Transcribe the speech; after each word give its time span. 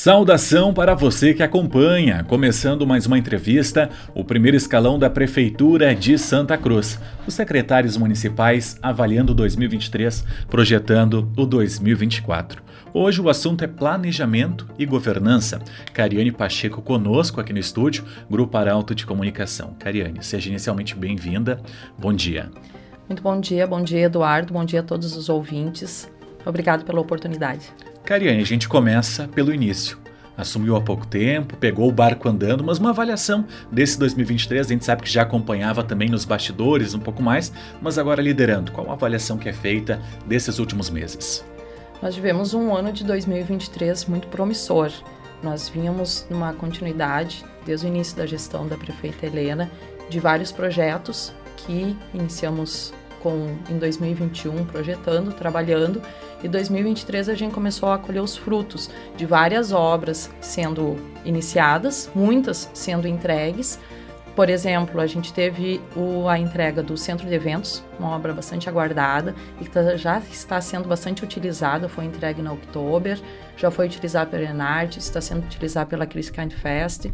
Saudação 0.00 0.72
para 0.72 0.94
você 0.94 1.34
que 1.34 1.42
acompanha, 1.42 2.22
começando 2.22 2.86
mais 2.86 3.04
uma 3.04 3.18
entrevista, 3.18 3.90
o 4.14 4.22
primeiro 4.22 4.56
escalão 4.56 4.96
da 4.96 5.10
Prefeitura 5.10 5.92
de 5.92 6.16
Santa 6.16 6.56
Cruz. 6.56 7.00
Os 7.26 7.34
secretários 7.34 7.96
municipais 7.96 8.78
avaliando 8.80 9.34
2023, 9.34 10.24
projetando 10.48 11.28
o 11.36 11.44
2024. 11.44 12.62
Hoje 12.94 13.20
o 13.20 13.28
assunto 13.28 13.64
é 13.64 13.66
planejamento 13.66 14.68
e 14.78 14.86
governança. 14.86 15.60
Cariane 15.92 16.30
Pacheco 16.30 16.80
conosco 16.80 17.40
aqui 17.40 17.52
no 17.52 17.58
estúdio, 17.58 18.04
Grupo 18.30 18.56
Arauto 18.56 18.94
de 18.94 19.04
Comunicação. 19.04 19.74
Cariane, 19.80 20.22
seja 20.22 20.48
inicialmente 20.48 20.94
bem-vinda. 20.94 21.60
Bom 21.98 22.12
dia. 22.12 22.52
Muito 23.08 23.20
bom 23.20 23.40
dia, 23.40 23.66
bom 23.66 23.82
dia 23.82 24.02
Eduardo, 24.02 24.52
bom 24.52 24.64
dia 24.64 24.78
a 24.78 24.84
todos 24.84 25.16
os 25.16 25.28
ouvintes. 25.28 26.08
Obrigado 26.46 26.84
pela 26.84 27.00
oportunidade. 27.00 27.72
Cariane, 28.08 28.40
a 28.40 28.46
gente 28.46 28.66
começa 28.70 29.28
pelo 29.28 29.52
início. 29.52 29.98
Assumiu 30.34 30.74
há 30.76 30.80
pouco 30.80 31.06
tempo, 31.06 31.58
pegou 31.58 31.86
o 31.86 31.92
barco 31.92 32.26
andando, 32.26 32.64
mas 32.64 32.78
uma 32.78 32.88
avaliação 32.88 33.44
desse 33.70 33.98
2023, 33.98 34.66
a 34.66 34.70
gente 34.70 34.82
sabe 34.86 35.02
que 35.02 35.10
já 35.10 35.20
acompanhava 35.20 35.84
também 35.84 36.08
nos 36.08 36.24
bastidores 36.24 36.94
um 36.94 37.00
pouco 37.00 37.22
mais, 37.22 37.52
mas 37.82 37.98
agora 37.98 38.22
liderando. 38.22 38.72
Qual 38.72 38.88
a 38.88 38.94
avaliação 38.94 39.36
que 39.36 39.46
é 39.46 39.52
feita 39.52 40.00
desses 40.24 40.58
últimos 40.58 40.88
meses? 40.88 41.44
Nós 42.00 42.14
tivemos 42.14 42.54
um 42.54 42.74
ano 42.74 42.94
de 42.94 43.04
2023 43.04 44.06
muito 44.06 44.26
promissor. 44.28 44.90
Nós 45.42 45.68
vínhamos 45.68 46.26
numa 46.30 46.54
continuidade, 46.54 47.44
desde 47.66 47.84
o 47.84 47.88
início 47.88 48.16
da 48.16 48.24
gestão 48.24 48.66
da 48.66 48.78
prefeita 48.78 49.26
Helena, 49.26 49.70
de 50.08 50.18
vários 50.18 50.50
projetos 50.50 51.30
que 51.58 51.94
iniciamos 52.14 52.94
com 53.22 53.54
em 53.68 53.76
2021 53.76 54.64
projetando, 54.64 55.30
trabalhando 55.34 56.00
e 56.42 56.48
2023 56.48 57.28
a 57.28 57.34
gente 57.34 57.52
começou 57.52 57.90
a 57.90 57.98
colher 57.98 58.22
os 58.22 58.36
frutos 58.36 58.88
de 59.16 59.26
várias 59.26 59.72
obras 59.72 60.30
sendo 60.40 60.96
iniciadas, 61.24 62.10
muitas 62.14 62.70
sendo 62.72 63.08
entregues. 63.08 63.78
Por 64.36 64.48
exemplo, 64.48 65.00
a 65.00 65.06
gente 65.06 65.32
teve 65.32 65.80
o, 65.96 66.28
a 66.28 66.38
entrega 66.38 66.80
do 66.80 66.96
Centro 66.96 67.26
de 67.26 67.34
Eventos, 67.34 67.82
uma 67.98 68.14
obra 68.14 68.32
bastante 68.32 68.68
aguardada 68.68 69.34
e 69.60 69.64
que 69.64 69.70
tá, 69.70 69.96
já 69.96 70.18
está 70.18 70.60
sendo 70.60 70.88
bastante 70.88 71.24
utilizada, 71.24 71.88
foi 71.88 72.04
entregue 72.04 72.40
na 72.40 72.52
Oktober, 72.52 73.20
já 73.56 73.68
foi 73.68 73.86
utilizada 73.86 74.30
pela 74.30 74.44
Enarte, 74.44 75.00
está 75.00 75.20
sendo 75.20 75.44
utilizada 75.44 75.90
pela 75.90 76.06
Chris 76.06 76.30
Kind 76.30 76.52
Fest. 76.52 77.06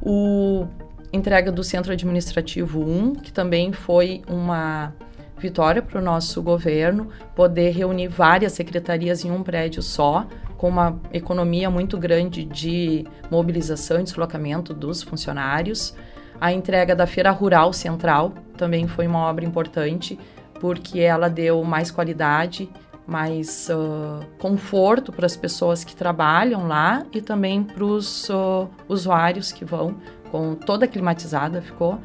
O 0.00 0.66
entrega 1.12 1.52
do 1.52 1.62
Centro 1.62 1.92
Administrativo 1.92 2.80
1, 2.80 3.16
que 3.16 3.30
também 3.30 3.70
foi 3.72 4.22
uma 4.26 4.94
vitória 5.42 5.82
para 5.82 6.00
o 6.00 6.02
nosso 6.02 6.40
governo 6.40 7.08
poder 7.34 7.70
reunir 7.70 8.06
várias 8.06 8.52
secretarias 8.52 9.24
em 9.24 9.30
um 9.32 9.42
prédio 9.42 9.82
só, 9.82 10.24
com 10.56 10.68
uma 10.68 11.00
economia 11.12 11.68
muito 11.68 11.98
grande 11.98 12.44
de 12.44 13.04
mobilização 13.28 13.98
e 13.98 14.04
deslocamento 14.04 14.72
dos 14.72 15.02
funcionários. 15.02 15.94
A 16.40 16.52
entrega 16.52 16.94
da 16.94 17.06
Feira 17.06 17.32
Rural 17.32 17.72
Central 17.72 18.32
também 18.56 18.86
foi 18.86 19.08
uma 19.08 19.18
obra 19.18 19.44
importante, 19.44 20.16
porque 20.60 21.00
ela 21.00 21.28
deu 21.28 21.64
mais 21.64 21.90
qualidade, 21.90 22.70
mais 23.04 23.68
uh, 23.68 24.24
conforto 24.38 25.10
para 25.10 25.26
as 25.26 25.36
pessoas 25.36 25.82
que 25.82 25.96
trabalham 25.96 26.68
lá 26.68 27.04
e 27.12 27.20
também 27.20 27.64
para 27.64 27.84
os 27.84 28.28
uh, 28.30 28.68
usuários 28.88 29.50
que 29.50 29.64
vão, 29.64 29.96
com 30.30 30.54
toda 30.54 30.86
climatizada 30.86 31.60
ficou 31.60 31.98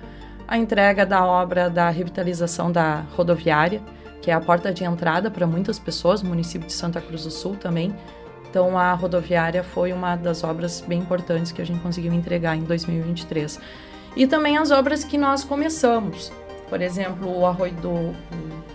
a 0.48 0.58
entrega 0.58 1.06
da 1.06 1.26
obra 1.26 1.70
da 1.70 1.90
revitalização 1.90 2.72
da 2.72 3.04
rodoviária, 3.16 3.82
que 4.22 4.32
é 4.32 4.34
a 4.34 4.40
porta 4.40 4.74
de 4.74 4.84
entrada 4.84 5.30
para 5.30 5.46
muitas 5.46 5.78
pessoas, 5.78 6.24
município 6.24 6.68
de 6.68 6.74
Santa 6.74 7.02
Cruz 7.02 7.24
do 7.24 7.32
Sul 7.32 7.56
também. 7.56 7.94
Então, 8.50 8.78
a 8.78 8.94
rodoviária 8.94 9.64
foi 9.64 9.92
uma 9.92 10.16
das 10.16 10.44
obras 10.44 10.82
bem 10.82 11.00
importantes 11.00 11.52
que 11.52 11.62
a 11.62 11.66
gente 11.66 11.82
conseguiu 11.82 12.14
entregar 12.14 12.56
em 12.56 12.64
2023. 12.64 13.60
E 14.16 14.26
também 14.26 14.58
as 14.58 14.72
obras 14.72 15.04
que 15.04 15.18
nós 15.18 15.44
começamos. 15.44 16.32
Por 16.70 16.82
exemplo, 16.82 17.40
o 17.40 17.46
arroio 17.46 17.74
do 17.74 17.90
o 17.90 18.16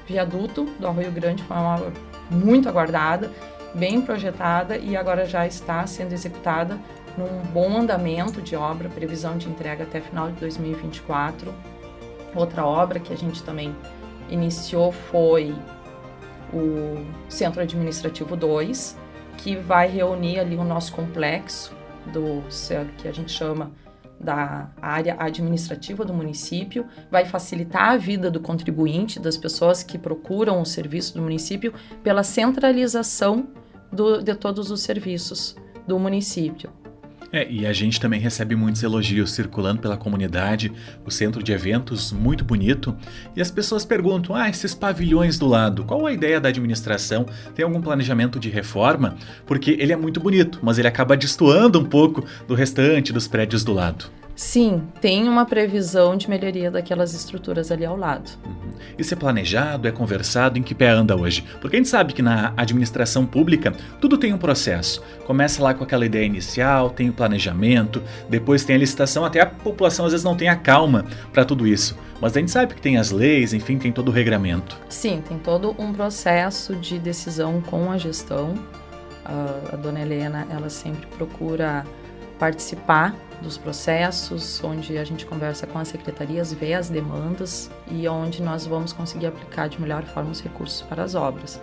viaduto 0.07 0.65
do 0.79 0.87
Arroio 0.87 1.11
Grande 1.11 1.43
foi 1.43 1.57
uma 1.57 1.77
obra 1.77 1.93
muito 2.31 2.69
aguardada, 2.69 3.31
bem 3.75 4.01
projetada 4.01 4.77
e 4.77 4.97
agora 4.97 5.27
já 5.27 5.47
está 5.47 5.87
sendo 5.87 6.13
executada 6.13 6.79
num 7.17 7.43
bom 7.53 7.79
andamento 7.79 8.41
de 8.41 8.57
obra, 8.57 8.89
previsão 8.89 9.37
de 9.37 9.49
entrega 9.49 9.85
até 9.85 10.01
final 10.01 10.31
de 10.31 10.41
2024. 10.41 11.53
Outra 12.35 12.65
obra 12.65 12.99
que 12.99 13.13
a 13.13 13.17
gente 13.17 13.43
também 13.43 13.75
iniciou 14.31 14.93
foi 14.93 15.55
o 16.53 17.05
Centro 17.29 17.63
Administrativo 17.63 18.37
2, 18.37 18.97
que 19.39 19.57
vai 19.57 19.89
reunir 19.89 20.39
ali 20.39 20.57
o 20.57 20.65
nosso 20.65 20.93
complexo 20.93 21.75
do 22.13 22.43
que 22.99 23.09
a 23.09 23.13
gente 23.13 23.31
chama 23.31 23.71
da 24.19 24.71
área 24.81 25.17
administrativa 25.19 26.05
do 26.05 26.15
município, 26.15 26.87
vai 27.11 27.25
facilitar 27.25 27.91
a 27.91 27.97
vida 27.97 28.31
do 28.31 28.39
contribuinte, 28.39 29.19
das 29.19 29.37
pessoas 29.37 29.83
que 29.83 29.99
procuram 29.99 30.61
o 30.61 30.65
serviço 30.65 31.15
do 31.15 31.23
município, 31.23 31.75
pela 32.05 32.23
centralização 32.23 33.49
do, 33.93 34.23
de 34.23 34.35
todos 34.35 34.71
os 34.71 34.81
serviços 34.81 35.55
do 35.87 35.99
município. 35.99 36.71
É, 37.33 37.51
e 37.51 37.65
a 37.65 37.73
gente 37.73 37.99
também 37.99 38.21
recebe 38.21 38.55
muitos 38.55 38.83
elogios 38.83 39.31
circulando 39.33 39.81
pela 39.81 39.97
comunidade, 39.97 40.71
o 41.05 41.11
centro 41.11 41.43
de 41.43 41.51
eventos 41.51 42.13
muito 42.13 42.45
bonito, 42.45 42.95
e 43.35 43.41
as 43.41 43.51
pessoas 43.51 43.87
perguntam: 43.87 44.37
"Ah, 44.37 44.51
esses 44.51 44.75
pavilhões 44.75 45.39
do 45.39 45.47
lado, 45.47 45.85
qual 45.85 46.05
a 46.05 46.13
ideia 46.13 46.39
da 46.39 46.51
administração? 46.51 47.25
Tem 47.55 47.65
algum 47.65 47.81
planejamento 47.81 48.39
de 48.39 48.51
reforma? 48.51 49.17
Porque 49.47 49.71
ele 49.81 49.95
é 49.95 49.97
muito 49.97 50.21
bonito, 50.21 50.59
mas 50.63 50.79
ele 50.79 50.89
acaba 50.89 51.17
destoando 51.17 51.81
um 51.81 51.85
pouco 51.87 52.23
do 52.47 52.55
restante 52.55 53.15
dos 53.15 53.27
prédios 53.27 53.65
do 53.65 53.73
lado." 53.73 54.22
Sim, 54.35 54.83
tem 55.01 55.29
uma 55.29 55.45
previsão 55.45 56.17
de 56.17 56.29
melhoria 56.29 56.71
daquelas 56.71 57.15
estruturas 57.15 57.71
ali 57.71 57.85
ao 57.85 57.97
lado. 57.97 58.31
Uhum. 58.45 58.73
Isso 58.99 59.15
é 59.15 59.17
planejado, 59.17 59.87
é 59.87 59.93
conversado, 59.93 60.59
em 60.59 60.63
que 60.63 60.75
pé 60.75 60.89
anda 60.89 61.17
hoje? 61.17 61.45
Porque 61.61 61.77
a 61.77 61.79
gente 61.79 61.89
sabe 61.89 62.13
que 62.13 62.23
na 62.23 62.53
administração 62.57 63.27
pública 63.27 63.73
tudo 64.01 64.17
tem 64.17 64.33
um 64.33 64.39
processo. 64.39 65.03
Começa 65.27 65.63
lá 65.63 65.75
com 65.75 65.85
aquela 65.85 66.07
ideia 66.07 66.25
inicial, 66.25 66.91
tem 66.91 67.09
o 67.09 67.13
planejamento, 67.13 68.03
depois 68.29 68.65
tem 68.65 68.77
a 68.77 68.79
licitação, 68.79 69.25
até 69.25 69.41
a 69.41 69.47
população 69.47 70.07
às 70.07 70.13
vezes 70.13 70.25
não 70.25 70.37
tem 70.37 70.49
a 70.49 70.57
calma 70.57 71.05
para 71.33 71.45
tudo 71.45 71.67
isso. 71.67 71.97
Mas 72.21 72.37
a 72.37 72.41
gente 72.41 72.51
sabe 72.51 72.75
que 72.75 72.81
tem 72.81 72.99
as 72.99 73.11
leis, 73.11 73.53
enfim, 73.53 73.79
tem 73.79 73.93
todo 73.93 74.09
o 74.09 74.13
regramento. 74.13 74.79
Sim, 74.89 75.23
tem 75.27 75.39
todo 75.39 75.75
um 75.79 75.93
processo 75.93 76.75
de 76.77 76.99
decisão 76.99 77.61
com 77.61 77.91
a 77.91 77.99
gestão. 77.99 78.55
a 79.25 79.77
dona 79.77 80.01
Helena, 80.01 80.47
ela 80.51 80.69
sempre 80.69 81.07
procura 81.17 81.85
participar 82.39 83.15
dos 83.43 83.59
processos, 83.59 84.63
onde 84.63 84.97
a 84.97 85.05
gente 85.05 85.27
conversa 85.27 85.67
com 85.67 85.79
as 85.79 85.89
secretarias, 85.89 86.53
vê 86.53 86.75
as 86.75 86.89
demandas 86.89 87.71
e 87.91 88.07
onde 88.09 88.43
nós 88.43 88.67
vamos 88.67 88.93
conseguir 88.93 89.27
aplicar 89.27 89.69
de 89.69 89.81
melhor 89.81 90.05
forma 90.05 90.31
os 90.31 90.41
recursos 90.41 90.83
para 90.83 91.03
as 91.03 91.15
obras. 91.15 91.61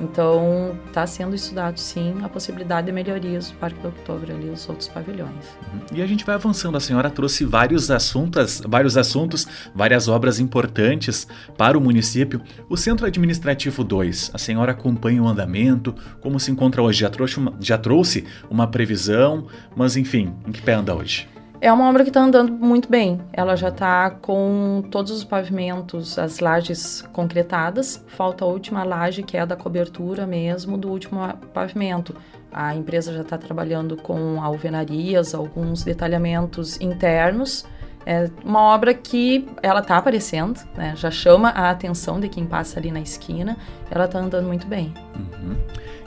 Então, 0.00 0.78
está 0.86 1.06
sendo 1.06 1.34
estudado 1.34 1.78
sim 1.78 2.14
a 2.22 2.28
possibilidade 2.28 2.86
de 2.86 2.92
melhorias 2.92 3.50
do 3.50 3.56
Parque 3.56 3.80
do 3.80 3.86
Outubro 3.86 4.32
ali, 4.32 4.48
os 4.48 4.68
outros 4.68 4.88
pavilhões. 4.88 5.44
Uhum. 5.72 5.80
E 5.92 6.02
a 6.02 6.06
gente 6.06 6.24
vai 6.24 6.36
avançando. 6.36 6.76
A 6.76 6.80
senhora 6.80 7.10
trouxe 7.10 7.44
vários 7.44 7.90
assuntos, 7.90 8.62
vários 8.66 8.96
assuntos, 8.96 9.46
várias 9.74 10.08
obras 10.08 10.38
importantes 10.38 11.26
para 11.56 11.76
o 11.76 11.80
município. 11.80 12.40
O 12.68 12.76
Centro 12.76 13.06
Administrativo 13.06 13.82
2, 13.82 14.30
a 14.32 14.38
senhora 14.38 14.72
acompanha 14.72 15.22
o 15.22 15.26
andamento, 15.26 15.94
como 16.20 16.38
se 16.38 16.50
encontra 16.50 16.82
hoje? 16.82 17.00
Já 17.00 17.10
trouxe 17.10 17.38
uma, 17.38 17.54
já 17.60 17.76
trouxe 17.76 18.24
uma 18.48 18.66
previsão, 18.66 19.46
mas 19.76 19.96
enfim, 19.96 20.32
em 20.46 20.52
que 20.52 20.62
pé 20.62 20.74
anda 20.74 20.94
hoje? 20.94 21.28
É 21.60 21.72
uma 21.72 21.88
obra 21.88 22.04
que 22.04 22.10
está 22.10 22.20
andando 22.20 22.52
muito 22.52 22.88
bem. 22.88 23.20
Ela 23.32 23.56
já 23.56 23.68
está 23.68 24.10
com 24.10 24.84
todos 24.92 25.10
os 25.10 25.24
pavimentos, 25.24 26.16
as 26.16 26.38
lajes 26.38 27.02
concretadas. 27.12 28.04
Falta 28.06 28.44
a 28.44 28.48
última 28.48 28.84
laje, 28.84 29.24
que 29.24 29.36
é 29.36 29.40
a 29.40 29.44
da 29.44 29.56
cobertura 29.56 30.24
mesmo 30.24 30.78
do 30.78 30.88
último 30.88 31.20
pavimento. 31.52 32.14
A 32.52 32.76
empresa 32.76 33.12
já 33.12 33.22
está 33.22 33.36
trabalhando 33.36 33.96
com 33.96 34.40
alvenarias, 34.40 35.34
alguns 35.34 35.82
detalhamentos 35.82 36.80
internos. 36.80 37.66
É 38.06 38.30
uma 38.44 38.62
obra 38.62 38.94
que 38.94 39.46
ela 39.60 39.80
está 39.80 39.98
aparecendo, 39.98 40.60
né? 40.74 40.94
já 40.96 41.10
chama 41.10 41.50
a 41.50 41.70
atenção 41.70 42.18
de 42.20 42.28
quem 42.28 42.46
passa 42.46 42.78
ali 42.78 42.92
na 42.92 43.00
esquina. 43.00 43.56
Ela 43.90 44.04
está 44.04 44.20
andando 44.20 44.46
muito 44.46 44.66
bem. 44.66 44.94
Uhum. 45.16 45.56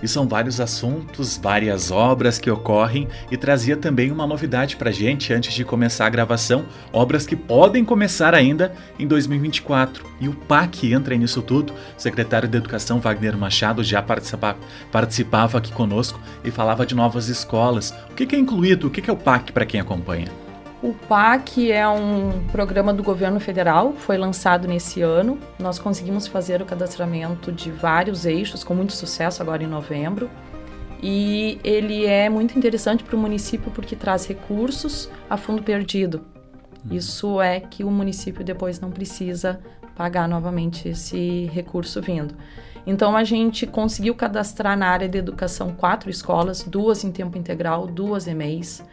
E 0.02 0.08
são 0.08 0.28
vários 0.28 0.60
assuntos, 0.60 1.38
várias 1.38 1.92
obras 1.92 2.38
que 2.38 2.50
ocorrem 2.50 3.08
e 3.30 3.38
trazia 3.38 3.78
também 3.78 4.12
uma 4.12 4.28
novidade 4.28 4.76
para 4.76 4.92
gente 4.92 5.34
antes 5.34 5.54
de 5.54 5.64
começar 5.64 6.06
a 6.06 6.10
gravação, 6.10 6.66
obras 6.92 7.26
que 7.26 7.36
podem 7.36 7.86
começar 7.86 8.34
ainda 8.34 8.74
em 8.98 9.08
2024. 9.08 10.06
E 10.20 10.28
o 10.28 10.34
PAC 10.34 10.92
entra 10.92 11.16
nisso 11.16 11.42
tudo. 11.42 11.74
O 11.74 12.02
secretário 12.02 12.48
de 12.48 12.58
Educação 12.58 13.00
Wagner 13.00 13.38
Machado 13.38 13.84
já 13.84 14.02
participava, 14.02 14.58
participava 14.92 15.58
aqui 15.58 15.72
conosco 15.72 16.20
e 16.44 16.52
falava 16.52 16.86
de 16.86 16.96
novas 16.96 17.28
escolas. 17.28 17.94
O 18.10 18.14
que 18.16 18.36
é 18.36 18.40
incluído? 18.40 18.88
O 18.88 18.90
que 18.90 19.10
é 19.10 19.14
o 19.14 19.18
PAC 19.18 19.52
para 19.52 19.66
quem 19.66 19.80
acompanha? 19.80 20.51
O 20.82 20.94
PAC 20.94 21.72
é 21.72 21.88
um 21.88 22.48
programa 22.52 22.92
do 22.92 23.04
governo 23.04 23.40
federal, 23.40 23.94
foi 23.94 24.18
lançado 24.18 24.68
nesse 24.68 25.02
ano. 25.02 25.38
Nós 25.60 25.78
conseguimos 25.78 26.26
fazer 26.26 26.60
o 26.60 26.66
cadastramento 26.66 27.52
de 27.52 27.70
vários 27.70 28.26
eixos 28.26 28.64
com 28.64 28.74
muito 28.74 28.94
sucesso 28.94 29.44
agora 29.44 29.64
em 29.64 29.68
novembro. 29.68 30.30
e 31.04 31.60
ele 31.64 32.06
é 32.06 32.30
muito 32.30 32.56
interessante 32.58 33.04
para 33.04 33.16
o 33.16 33.20
município 33.20 33.72
porque 33.72 33.96
traz 33.96 34.28
recursos 34.28 35.10
a 35.28 35.36
fundo 35.36 35.64
perdido. 35.64 36.22
Uhum. 36.86 36.96
Isso 36.96 37.42
é 37.42 37.60
que 37.60 37.84
o 37.84 37.90
município 37.90 38.44
depois 38.44 38.80
não 38.80 38.92
precisa 38.92 39.60
pagar 39.96 40.28
novamente 40.28 40.90
esse 40.90 41.46
recurso 41.52 42.02
vindo. 42.02 42.36
Então 42.86 43.16
a 43.16 43.24
gente 43.24 43.66
conseguiu 43.66 44.14
cadastrar 44.14 44.78
na 44.78 44.88
área 44.88 45.10
de 45.10 45.18
educação 45.18 45.72
quatro 45.72 46.10
escolas, 46.10 46.64
duas 46.64 47.04
em 47.04 47.12
tempo 47.12 47.38
integral, 47.38 47.88
duas 47.88 48.28
EMEIs. 48.28 48.84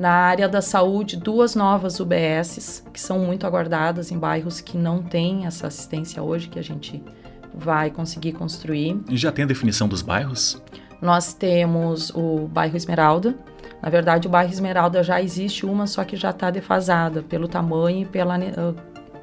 Na 0.00 0.12
área 0.12 0.48
da 0.48 0.62
saúde, 0.62 1.14
duas 1.14 1.54
novas 1.54 2.00
UBSs, 2.00 2.82
que 2.90 2.98
são 2.98 3.18
muito 3.18 3.46
aguardadas 3.46 4.10
em 4.10 4.18
bairros 4.18 4.58
que 4.58 4.78
não 4.78 5.02
têm 5.02 5.44
essa 5.44 5.66
assistência 5.66 6.22
hoje, 6.22 6.48
que 6.48 6.58
a 6.58 6.62
gente 6.62 7.04
vai 7.52 7.90
conseguir 7.90 8.32
construir. 8.32 8.98
E 9.10 9.18
já 9.18 9.30
tem 9.30 9.44
a 9.44 9.46
definição 9.46 9.86
dos 9.86 10.00
bairros? 10.00 10.58
Nós 11.02 11.34
temos 11.34 12.08
o 12.14 12.48
bairro 12.48 12.78
Esmeralda. 12.78 13.36
Na 13.82 13.90
verdade, 13.90 14.26
o 14.26 14.30
bairro 14.30 14.50
Esmeralda 14.50 15.02
já 15.02 15.20
existe 15.20 15.66
uma, 15.66 15.86
só 15.86 16.02
que 16.02 16.16
já 16.16 16.30
está 16.30 16.50
defasada 16.50 17.22
pelo 17.22 17.46
tamanho 17.46 18.00
e 18.00 18.06
pela, 18.06 18.38
uh, 18.38 18.74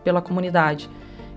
pela 0.04 0.22
comunidade. 0.22 0.88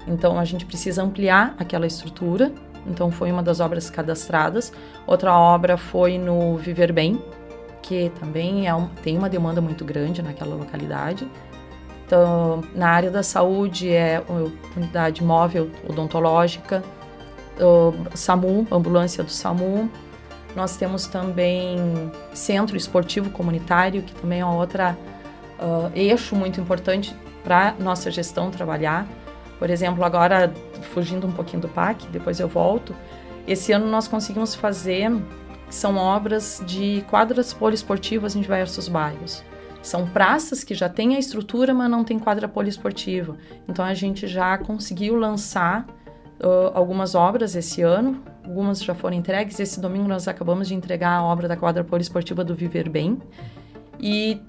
Então, 0.07 0.39
a 0.39 0.45
gente 0.45 0.67
precisa 0.67 1.03
ampliar 1.03 1.55
aquela 1.59 1.87
estrutura. 1.87 2.53
Então, 2.87 3.11
foi 3.11 3.33
uma 3.33 3.43
das 3.43 3.59
obras 3.59 3.89
cadastradas. 3.89 4.71
Outra 5.07 5.33
obra 5.33 5.79
foi 5.79 6.19
no 6.19 6.59
Viver 6.59 6.93
Bem, 6.93 7.19
que 7.91 8.09
também 8.21 8.69
é 8.69 8.75
um, 8.75 8.87
tem 8.87 9.19
uma 9.19 9.29
demanda 9.29 9.61
muito 9.61 9.85
grande 9.85 10.23
naquela 10.23 10.55
localidade. 10.55 11.27
Então, 12.07 12.63
na 12.73 12.89
área 12.89 13.11
da 13.11 13.21
saúde 13.21 13.91
é 13.91 14.23
unidade 14.77 15.25
móvel 15.25 15.69
odontológica, 15.89 16.85
SAMU, 18.15 18.65
ambulância 18.71 19.25
do 19.25 19.31
SAMU, 19.31 19.91
nós 20.55 20.77
temos 20.77 21.09
também 21.09 21.79
centro 22.33 22.77
esportivo 22.77 23.29
comunitário, 23.31 24.03
que 24.03 24.15
também 24.15 24.39
é 24.39 24.47
outra 24.47 24.97
uh, 25.59 25.91
eixo 25.93 26.37
muito 26.37 26.61
importante 26.61 27.15
para 27.43 27.75
nossa 27.81 28.09
gestão 28.09 28.53
trabalhar. 28.53 29.05
Por 29.59 29.69
exemplo, 29.69 30.05
agora 30.05 30.53
fugindo 30.95 31.27
um 31.27 31.33
pouquinho 31.33 31.63
do 31.63 31.69
PAC, 31.69 32.07
depois 32.07 32.39
eu 32.39 32.47
volto. 32.47 32.95
Esse 33.49 33.73
ano 33.73 33.87
nós 33.89 34.07
conseguimos 34.07 34.55
fazer 34.55 35.11
são 35.71 35.97
obras 35.97 36.63
de 36.67 37.05
quadras 37.09 37.53
poliesportivas 37.53 38.35
em 38.35 38.41
diversos 38.41 38.89
bairros. 38.89 39.43
São 39.83 40.07
praças 40.07 40.63
que 40.63 40.75
já 40.75 40.89
têm 40.89 41.17
a 41.17 41.19
estrutura, 41.19 41.73
mas 41.73 41.91
não 41.91 42.05
tem 42.05 42.19
quadra 42.19 42.47
poliesportiva. 42.47 43.39
Então 43.67 43.85
a 43.85 43.95
gente 43.95 44.27
já 44.27 44.59
conseguiu 44.59 45.17
lançar 45.17 45.87
uh, 46.43 46.71
algumas 46.75 47.15
obras 47.15 47.55
esse 47.55 47.81
ano, 47.81 48.23
algumas 48.45 48.83
já 48.83 48.95
foram 48.95 49.17
entregues. 49.17 49.59
Esse 49.59 49.81
domingo 49.81 50.07
nós 50.07 50.29
acabamos 50.29 50.69
de 50.69 50.75
entregar 50.75 51.13
a 51.13 51.23
obra 51.23 51.49
da 51.49 51.57
quadra 51.57 51.83
poliesportiva 51.83 52.45
do 52.45 52.55
Viver 52.55 52.91
Bem 52.91 53.19
e 53.99 54.43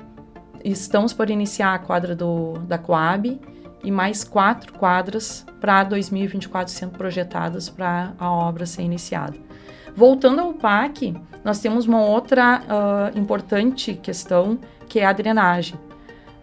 estamos 0.65 1.13
por 1.13 1.29
iniciar 1.29 1.75
a 1.75 1.79
quadra 1.79 2.13
do, 2.15 2.53
da 2.67 2.77
Coab 2.77 3.39
e 3.83 3.89
mais 3.89 4.23
quatro 4.23 4.73
quadras 4.73 5.45
para 5.59 5.83
2024 5.85 6.73
sendo 6.73 6.97
projetadas 6.97 7.69
para 7.69 8.13
a 8.19 8.29
obra 8.29 8.65
ser 8.65 8.81
iniciada. 8.81 9.37
Voltando 9.95 10.41
ao 10.41 10.53
PAC, 10.53 11.15
nós 11.43 11.59
temos 11.59 11.85
uma 11.85 12.01
outra 12.01 12.61
uh, 12.61 13.17
importante 13.17 13.93
questão 13.93 14.59
que 14.87 14.99
é 14.99 15.05
a 15.05 15.13
drenagem. 15.13 15.79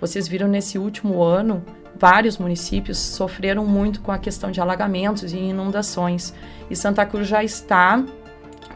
Vocês 0.01 0.29
viram 0.29 0.49
nesse 0.49 0.79
último 0.79 1.23
ano 1.23 1.65
vários 1.99 2.39
municípios 2.39 2.99
sofreram 2.99 3.65
muito 3.67 4.01
com 4.01 4.13
a 4.13 4.19
questão 4.19 4.51
de 4.51 4.61
alagamentos 4.61 5.33
e 5.33 5.37
inundações. 5.37 6.33
E 6.71 6.77
Santa 6.77 7.05
Cruz 7.05 7.27
já 7.27 7.43
está 7.43 8.03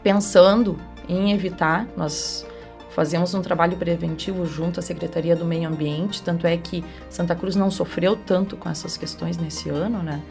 pensando 0.03 0.77
em 1.07 1.31
evitar. 1.31 1.87
Nós 1.95 2.45
fazemos 2.89 3.33
um 3.33 3.41
trabalho 3.41 3.77
preventivo 3.77 4.45
junto 4.45 4.79
à 4.79 4.83
Secretaria 4.83 5.35
do 5.35 5.45
Meio 5.45 5.67
Ambiente, 5.67 6.21
tanto 6.21 6.45
é 6.45 6.57
que 6.57 6.83
Santa 7.09 7.35
Cruz 7.35 7.55
não 7.55 7.71
sofreu 7.71 8.15
tanto 8.15 8.57
com 8.57 8.69
essas 8.69 8.97
questões 8.97 9.37
nesse 9.37 9.69
ano, 9.69 10.03
né? 10.03 10.21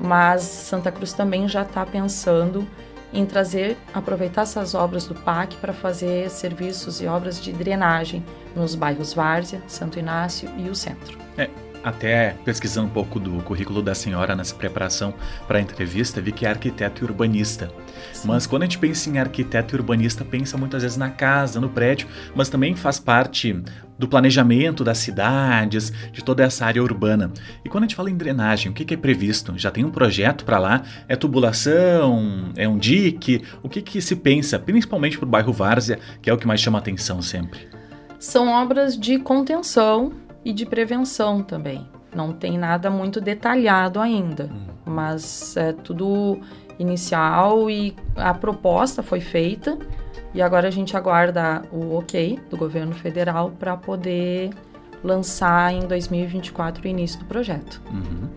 Mas 0.00 0.42
Santa 0.42 0.90
Cruz 0.90 1.12
também 1.12 1.48
já 1.48 1.62
está 1.62 1.86
pensando 1.86 2.66
em 3.12 3.26
trazer, 3.26 3.76
aproveitar 3.92 4.42
essas 4.42 4.74
obras 4.74 5.06
do 5.06 5.14
PAC 5.14 5.56
para 5.56 5.72
fazer 5.72 6.30
serviços 6.30 7.00
e 7.00 7.06
obras 7.06 7.40
de 7.40 7.52
drenagem 7.52 8.24
nos 8.56 8.74
bairros 8.74 9.12
Várzea, 9.12 9.62
Santo 9.66 9.98
Inácio 9.98 10.50
e 10.56 10.68
o 10.68 10.74
centro. 10.74 11.18
É, 11.36 11.50
até 11.82 12.36
pesquisando 12.44 12.88
um 12.88 12.90
pouco 12.90 13.18
do 13.18 13.42
currículo 13.42 13.82
da 13.82 13.94
senhora 13.94 14.34
nessa 14.34 14.54
preparação 14.54 15.14
para 15.46 15.58
a 15.58 15.60
entrevista, 15.60 16.20
vi 16.20 16.32
que 16.32 16.46
é 16.46 16.50
arquiteto 16.50 17.02
e 17.02 17.04
urbanista. 17.04 17.70
Sim. 18.12 18.28
Mas 18.28 18.46
quando 18.46 18.62
a 18.62 18.66
gente 18.66 18.78
pensa 18.78 19.10
em 19.10 19.18
arquiteto 19.18 19.74
e 19.74 19.78
urbanista, 19.78 20.24
pensa 20.24 20.56
muitas 20.56 20.82
vezes 20.82 20.96
na 20.96 21.10
casa, 21.10 21.60
no 21.60 21.68
prédio, 21.68 22.08
mas 22.34 22.48
também 22.48 22.74
faz 22.76 22.98
parte 22.98 23.62
do 23.98 24.08
planejamento 24.08 24.82
das 24.82 24.98
cidades, 24.98 25.92
de 26.12 26.24
toda 26.24 26.42
essa 26.42 26.66
área 26.66 26.82
urbana. 26.82 27.30
E 27.64 27.68
quando 27.68 27.84
a 27.84 27.86
gente 27.86 27.94
fala 27.94 28.10
em 28.10 28.16
drenagem, 28.16 28.70
o 28.70 28.74
que, 28.74 28.84
que 28.84 28.94
é 28.94 28.96
previsto? 28.96 29.52
Já 29.56 29.70
tem 29.70 29.84
um 29.84 29.90
projeto 29.90 30.44
para 30.44 30.58
lá? 30.58 30.82
É 31.08 31.14
tubulação? 31.14 32.50
É 32.56 32.68
um 32.68 32.78
dique? 32.78 33.42
O 33.62 33.68
que, 33.68 33.80
que 33.80 34.00
se 34.00 34.16
pensa, 34.16 34.58
principalmente 34.58 35.18
para 35.18 35.26
o 35.26 35.30
bairro 35.30 35.52
Várzea, 35.52 35.98
que 36.20 36.28
é 36.28 36.32
o 36.32 36.38
que 36.38 36.46
mais 36.46 36.60
chama 36.60 36.78
atenção 36.78 37.22
sempre? 37.22 37.68
São 38.18 38.48
obras 38.48 38.98
de 38.98 39.18
contenção 39.18 40.12
e 40.44 40.52
de 40.52 40.66
prevenção 40.66 41.42
também. 41.42 41.86
Não 42.14 42.32
tem 42.32 42.58
nada 42.58 42.90
muito 42.90 43.20
detalhado 43.20 44.00
ainda, 44.00 44.50
hum. 44.52 44.66
mas 44.84 45.56
é 45.56 45.72
tudo 45.72 46.38
inicial 46.78 47.70
e 47.70 47.94
a 48.16 48.34
proposta 48.34 49.02
foi 49.02 49.20
feita 49.20 49.78
e 50.34 50.42
agora 50.42 50.68
a 50.68 50.70
gente 50.70 50.96
aguarda 50.96 51.62
o 51.70 51.96
ok 51.96 52.38
do 52.50 52.56
governo 52.56 52.92
federal 52.92 53.50
para 53.50 53.76
poder 53.76 54.50
lançar 55.02 55.72
em 55.72 55.86
2024 55.86 56.84
o 56.84 56.86
início 56.86 57.18
do 57.18 57.26
projeto. 57.26 57.82
Uhum. 57.90 58.28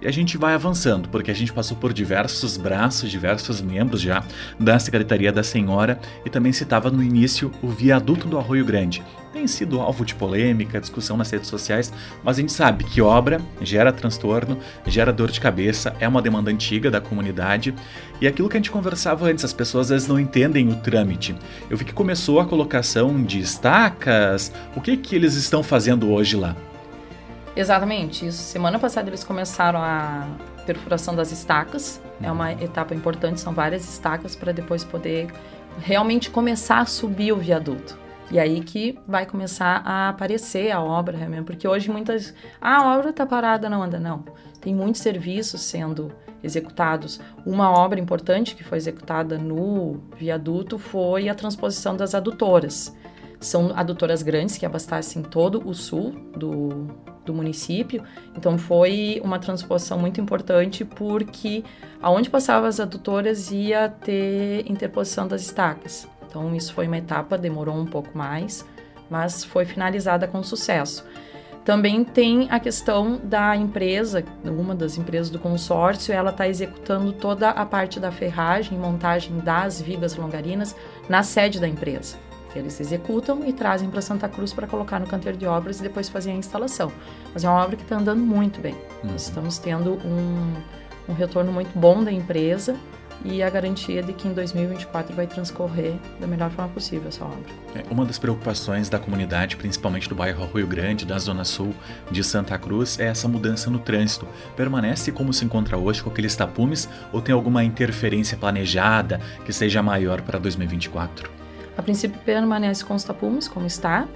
E 0.00 0.08
a 0.08 0.10
gente 0.10 0.38
vai 0.38 0.54
avançando, 0.54 1.10
porque 1.10 1.30
a 1.30 1.34
gente 1.34 1.52
passou 1.52 1.76
por 1.76 1.92
diversos 1.92 2.56
braços, 2.56 3.10
diversos 3.10 3.60
membros 3.60 4.00
já 4.00 4.24
da 4.58 4.78
Secretaria 4.78 5.30
da 5.30 5.42
Senhora 5.42 6.00
e 6.24 6.30
também 6.30 6.52
citava 6.52 6.90
no 6.90 7.02
início 7.02 7.52
o 7.62 7.68
viaduto 7.68 8.26
do 8.26 8.38
Arroio 8.38 8.64
Grande. 8.64 9.02
Tem 9.30 9.46
sido 9.46 9.78
alvo 9.78 10.04
de 10.04 10.14
polêmica, 10.14 10.80
discussão 10.80 11.18
nas 11.18 11.30
redes 11.30 11.48
sociais, 11.48 11.92
mas 12.24 12.38
a 12.38 12.40
gente 12.40 12.52
sabe 12.52 12.82
que 12.84 13.02
obra 13.02 13.42
gera 13.60 13.92
transtorno, 13.92 14.58
gera 14.86 15.12
dor 15.12 15.30
de 15.30 15.40
cabeça, 15.40 15.94
é 16.00 16.08
uma 16.08 16.22
demanda 16.22 16.50
antiga 16.50 16.90
da 16.90 17.00
comunidade 17.00 17.74
e 18.22 18.26
aquilo 18.26 18.48
que 18.48 18.56
a 18.56 18.60
gente 18.60 18.70
conversava 18.70 19.26
antes, 19.26 19.44
as 19.44 19.52
pessoas 19.52 19.86
às 19.86 19.90
vezes 19.90 20.08
não 20.08 20.18
entendem 20.18 20.68
o 20.70 20.76
trâmite. 20.76 21.36
Eu 21.68 21.76
vi 21.76 21.84
que 21.84 21.92
começou 21.92 22.40
a 22.40 22.46
colocação 22.46 23.22
de 23.22 23.38
estacas, 23.38 24.50
o 24.74 24.80
que, 24.80 24.96
que 24.96 25.14
eles 25.14 25.34
estão 25.34 25.62
fazendo 25.62 26.10
hoje 26.10 26.36
lá? 26.36 26.56
Exatamente, 27.60 28.26
isso. 28.26 28.42
Semana 28.42 28.78
passada 28.78 29.10
eles 29.10 29.22
começaram 29.22 29.80
a 29.82 30.26
perfuração 30.64 31.14
das 31.14 31.30
estacas. 31.30 32.00
É 32.22 32.32
uma 32.32 32.52
uhum. 32.52 32.58
etapa 32.58 32.94
importante, 32.94 33.38
são 33.38 33.52
várias 33.52 33.86
estacas 33.86 34.34
para 34.34 34.50
depois 34.50 34.82
poder 34.82 35.30
realmente 35.78 36.30
começar 36.30 36.78
a 36.78 36.86
subir 36.86 37.32
o 37.32 37.36
viaduto. 37.36 37.98
E 38.30 38.38
aí 38.38 38.62
que 38.62 38.98
vai 39.06 39.26
começar 39.26 39.82
a 39.84 40.08
aparecer 40.08 40.70
a 40.70 40.80
obra 40.80 41.18
realmente, 41.18 41.44
porque 41.44 41.68
hoje 41.68 41.90
muitas, 41.90 42.32
ah, 42.58 42.78
a 42.78 42.96
obra 42.96 43.10
está 43.10 43.26
parada, 43.26 43.68
não 43.68 43.82
anda, 43.82 44.00
não. 44.00 44.24
Tem 44.58 44.74
muitos 44.74 45.02
serviços 45.02 45.60
sendo 45.60 46.10
executados. 46.42 47.20
Uma 47.44 47.70
obra 47.70 48.00
importante 48.00 48.54
que 48.56 48.64
foi 48.64 48.78
executada 48.78 49.36
no 49.36 50.00
viaduto 50.16 50.78
foi 50.78 51.28
a 51.28 51.34
transposição 51.34 51.94
das 51.94 52.14
adutoras. 52.14 52.96
São 53.38 53.70
adutoras 53.76 54.22
grandes 54.22 54.56
que 54.56 54.64
abastecem 54.64 55.22
todo 55.22 55.66
o 55.68 55.74
sul 55.74 56.12
do, 56.34 56.88
do 57.30 57.36
município. 57.36 58.02
Então 58.36 58.58
foi 58.58 59.20
uma 59.24 59.38
transposição 59.38 59.98
muito 59.98 60.20
importante 60.20 60.84
porque 60.84 61.62
aonde 62.02 62.28
passavam 62.28 62.68
as 62.68 62.80
adutoras 62.80 63.50
ia 63.50 63.88
ter 63.88 64.70
interposição 64.70 65.28
das 65.28 65.42
estacas. 65.42 66.08
Então 66.26 66.54
isso 66.54 66.74
foi 66.74 66.86
uma 66.86 66.98
etapa, 66.98 67.38
demorou 67.38 67.76
um 67.76 67.86
pouco 67.86 68.16
mais, 68.16 68.66
mas 69.08 69.44
foi 69.44 69.64
finalizada 69.64 70.26
com 70.26 70.42
sucesso. 70.42 71.04
Também 71.64 72.02
tem 72.02 72.48
a 72.50 72.58
questão 72.58 73.20
da 73.22 73.54
empresa, 73.54 74.24
uma 74.44 74.74
das 74.74 74.96
empresas 74.96 75.28
do 75.28 75.38
consórcio, 75.38 76.12
ela 76.12 76.30
está 76.30 76.48
executando 76.48 77.12
toda 77.12 77.50
a 77.50 77.66
parte 77.66 78.00
da 78.00 78.10
ferragem 78.10 78.76
e 78.76 78.80
montagem 78.80 79.38
das 79.38 79.80
vigas 79.80 80.16
longarinas 80.16 80.74
na 81.08 81.22
sede 81.22 81.60
da 81.60 81.68
empresa. 81.68 82.16
Eles 82.54 82.80
executam 82.80 83.44
e 83.46 83.52
trazem 83.52 83.88
para 83.90 84.00
Santa 84.00 84.28
Cruz 84.28 84.52
para 84.52 84.66
colocar 84.66 84.98
no 84.98 85.06
canteiro 85.06 85.38
de 85.38 85.46
obras 85.46 85.80
e 85.80 85.82
depois 85.82 86.08
fazer 86.08 86.30
a 86.30 86.34
instalação. 86.34 86.92
Mas 87.32 87.44
é 87.44 87.48
uma 87.48 87.62
obra 87.62 87.76
que 87.76 87.82
está 87.82 87.96
andando 87.96 88.20
muito 88.20 88.60
bem. 88.60 88.74
Uhum. 89.04 89.12
Nós 89.12 89.22
estamos 89.22 89.58
tendo 89.58 89.94
um, 90.04 90.54
um 91.08 91.12
retorno 91.12 91.52
muito 91.52 91.76
bom 91.78 92.02
da 92.02 92.10
empresa 92.10 92.76
e 93.24 93.42
a 93.42 93.50
garantia 93.50 94.02
de 94.02 94.12
que 94.12 94.26
em 94.26 94.32
2024 94.32 95.14
vai 95.14 95.26
transcorrer 95.26 95.94
da 96.18 96.26
melhor 96.26 96.50
forma 96.50 96.72
possível 96.72 97.08
essa 97.08 97.24
obra. 97.24 97.38
É, 97.74 97.84
uma 97.90 98.04
das 98.04 98.18
preocupações 98.18 98.88
da 98.88 98.98
comunidade, 98.98 99.56
principalmente 99.56 100.08
do 100.08 100.14
bairro 100.14 100.48
Rio 100.54 100.66
Grande, 100.66 101.04
da 101.04 101.18
Zona 101.18 101.44
Sul 101.44 101.74
de 102.10 102.24
Santa 102.24 102.58
Cruz, 102.58 102.98
é 102.98 103.06
essa 103.06 103.28
mudança 103.28 103.70
no 103.70 103.78
trânsito. 103.78 104.26
Permanece 104.56 105.12
como 105.12 105.32
se 105.32 105.44
encontra 105.44 105.76
hoje 105.76 106.02
com 106.02 106.10
aqueles 106.10 106.34
tapumes 106.34 106.88
ou 107.12 107.20
tem 107.20 107.34
alguma 107.34 107.62
interferência 107.62 108.36
planejada 108.36 109.20
que 109.44 109.52
seja 109.52 109.82
maior 109.82 110.22
para 110.22 110.38
2024? 110.38 111.39
A 111.80 111.82
princípio 111.82 112.20
permanece 112.26 112.84
tapumes 113.06 113.48
como 113.48 113.66
está. 113.66 114.06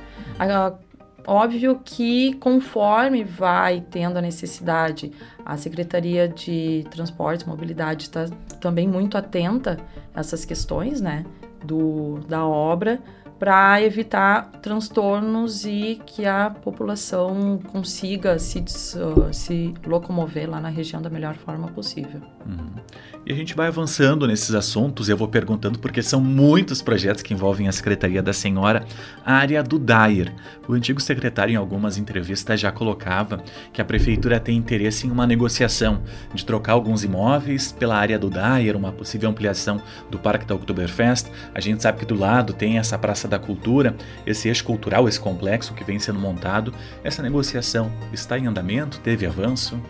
Óbvio 1.27 1.81
que 1.83 2.35
conforme 2.35 3.25
vai 3.25 3.81
tendo 3.81 4.19
a 4.19 4.21
necessidade, 4.21 5.11
a 5.47 5.57
Secretaria 5.57 6.29
de 6.29 6.87
Transportes 6.91 7.47
Mobilidade 7.47 8.03
está 8.03 8.27
também 8.61 8.87
muito 8.87 9.17
atenta 9.17 9.79
a 10.15 10.21
essas 10.21 10.45
questões, 10.45 11.01
né, 11.01 11.25
do, 11.65 12.19
da 12.29 12.45
obra, 12.45 13.01
para 13.45 13.83
evitar 13.83 14.51
transtornos 14.63 15.67
e 15.67 16.01
que 16.07 16.25
a 16.25 16.49
população 16.49 17.61
consiga 17.71 18.39
se, 18.39 18.59
uh, 18.59 19.35
se 19.35 19.75
locomover 19.85 20.49
lá 20.49 20.59
na 20.63 20.71
região 20.71 21.03
da 21.03 21.11
melhor 21.11 21.35
forma 21.35 21.69
possível. 21.69 22.23
Uhum. 22.47 22.83
E 23.27 23.33
a 23.33 23.35
gente 23.35 23.55
vai 23.55 23.69
avançando 23.69 24.27
nesses 24.27 24.55
assuntos, 24.55 25.09
eu 25.09 25.17
vou 25.17 25.29
perguntando 25.29 25.79
porque 25.79 26.03
são 26.03 26.21
muitos 26.21 26.83
projetos 26.83 27.23
que 27.23 27.33
envolvem 27.33 27.69
a 27.69 27.73
Secretaria 27.73 28.23
da 28.23 28.35
Senhora, 28.35 28.85
a 29.25 29.35
área 29.35 29.63
do 29.63 29.79
DAIR. 29.79 30.35
O 30.69 30.75
antigo 30.75 31.01
secretário, 31.01 31.53
em 31.53 31.57
algumas 31.57 31.97
entrevistas, 31.97 32.61
já 32.61 32.71
colocava 32.71 33.43
que 33.73 33.81
a 33.81 33.85
Prefeitura 33.85 34.39
tem 34.39 34.57
interesse 34.57 35.07
em 35.07 35.11
uma 35.11 35.27
negociação 35.27 36.03
de 36.35 36.45
trocar 36.45 36.73
alguns 36.73 37.03
imóveis 37.03 37.73
pela 37.73 37.97
área 37.97 38.19
do 38.19 38.29
DAIR, 38.29 38.77
uma 38.77 38.93
possível 38.93 39.29
ampliação 39.31 39.81
do 40.11 40.19
Parque 40.19 40.45
da 40.45 40.55
Oktoberfest. 40.55 41.29
A 41.55 41.61
gente 41.61 41.83
sabe 41.83 41.99
que 41.99 42.07
do 42.07 42.15
lado 42.15 42.53
tem 42.53 42.79
essa 42.79 42.99
Praça 42.99 43.27
da 43.27 43.34
Cultura, 43.39 43.97
esse 44.27 44.49
eixo 44.49 44.65
cultural, 44.65 45.09
esse 45.09 45.21
complexo 45.21 45.75
que 45.75 45.85
vem 45.85 45.99
sendo 45.99 46.19
montado. 46.19 46.73
Essa 47.03 47.23
negociação 47.23 47.91
está 48.13 48.39
em 48.39 48.47
andamento? 48.47 48.99
Teve 49.01 49.27
avanço? 49.27 49.81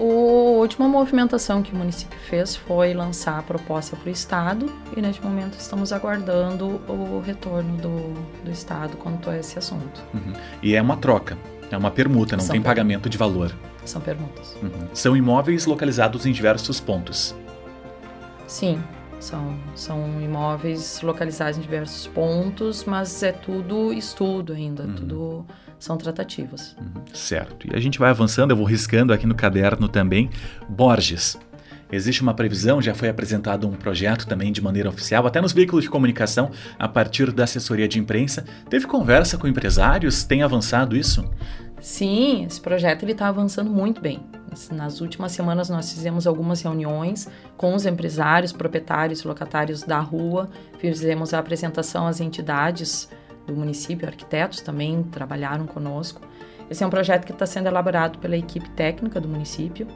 A 0.00 0.02
última 0.02 0.88
movimentação 0.88 1.62
que 1.62 1.74
o 1.74 1.76
município 1.76 2.18
fez 2.20 2.56
foi 2.56 2.94
lançar 2.94 3.38
a 3.38 3.42
proposta 3.42 3.94
para 3.96 4.08
o 4.08 4.10
Estado 4.10 4.72
e 4.96 5.02
neste 5.02 5.22
momento 5.22 5.58
estamos 5.58 5.92
aguardando 5.92 6.80
o 6.88 7.22
retorno 7.24 7.76
do, 7.76 8.14
do 8.42 8.50
Estado 8.50 8.96
quanto 8.96 9.28
a 9.28 9.36
esse 9.36 9.58
assunto. 9.58 10.02
Uhum. 10.14 10.32
E 10.62 10.74
é 10.74 10.80
uma 10.80 10.96
troca, 10.96 11.36
é 11.70 11.76
uma 11.76 11.90
permuta, 11.90 12.34
não 12.34 12.44
São 12.44 12.54
tem 12.54 12.62
pagamento 12.62 13.10
de 13.10 13.18
valor. 13.18 13.54
São 13.84 14.00
permutas. 14.00 14.56
Uhum. 14.62 14.88
São 14.94 15.14
imóveis 15.14 15.66
localizados 15.66 16.24
em 16.24 16.32
diversos 16.32 16.80
pontos. 16.80 17.34
Sim, 18.46 18.82
são, 19.20 19.56
são 19.74 20.20
imóveis 20.20 21.00
localizados 21.02 21.58
em 21.58 21.60
diversos 21.60 22.06
pontos, 22.08 22.84
mas 22.84 23.22
é 23.22 23.30
tudo 23.30 23.92
estudo 23.92 24.52
ainda, 24.52 24.82
uhum. 24.82 24.94
tudo 24.94 25.46
são 25.78 25.96
tratativas. 25.96 26.76
Uhum. 26.80 27.02
Certo. 27.12 27.68
E 27.70 27.76
a 27.76 27.80
gente 27.80 27.98
vai 27.98 28.10
avançando, 28.10 28.50
eu 28.50 28.56
vou 28.56 28.66
riscando 28.66 29.12
aqui 29.12 29.26
no 29.26 29.34
caderno 29.34 29.88
também. 29.88 30.30
Borges. 30.68 31.38
Existe 31.92 32.22
uma 32.22 32.34
previsão, 32.34 32.80
já 32.80 32.94
foi 32.94 33.08
apresentado 33.08 33.66
um 33.66 33.72
projeto 33.72 34.26
também 34.26 34.52
de 34.52 34.62
maneira 34.62 34.88
oficial, 34.88 35.26
até 35.26 35.40
nos 35.40 35.52
veículos 35.52 35.84
de 35.84 35.90
comunicação, 35.90 36.50
a 36.78 36.86
partir 36.86 37.32
da 37.32 37.44
assessoria 37.44 37.88
de 37.88 37.98
imprensa. 37.98 38.44
Teve 38.68 38.86
conversa 38.86 39.36
com 39.36 39.48
empresários? 39.48 40.22
Tem 40.22 40.42
avançado 40.42 40.96
isso? 40.96 41.28
Sim, 41.80 42.44
esse 42.44 42.60
projeto 42.60 43.06
está 43.06 43.28
avançando 43.28 43.70
muito 43.70 44.00
bem. 44.00 44.20
Nas 44.72 45.00
últimas 45.00 45.32
semanas 45.32 45.68
nós 45.68 45.92
fizemos 45.92 46.26
algumas 46.26 46.60
reuniões 46.60 47.28
com 47.56 47.74
os 47.74 47.86
empresários, 47.86 48.52
proprietários, 48.52 49.22
locatários 49.22 49.82
da 49.82 50.00
rua, 50.00 50.48
fizemos 50.78 51.32
a 51.32 51.38
apresentação 51.38 52.06
às 52.06 52.20
entidades 52.20 53.08
do 53.46 53.54
município, 53.54 54.06
arquitetos 54.06 54.60
também 54.60 55.02
trabalharam 55.04 55.66
conosco. 55.66 56.20
Esse 56.68 56.84
é 56.84 56.86
um 56.86 56.90
projeto 56.90 57.24
que 57.24 57.32
está 57.32 57.46
sendo 57.46 57.66
elaborado 57.66 58.18
pela 58.18 58.36
equipe 58.36 58.68
técnica 58.70 59.20
do 59.20 59.28
município 59.28 59.86